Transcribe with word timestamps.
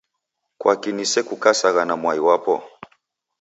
Kwaki 0.59 0.89
nisekukasagha 0.93 1.81
na 1.85 1.95
mwai 2.01 2.19
wapo? 2.27 2.55